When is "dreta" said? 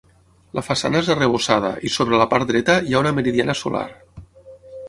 2.55-2.79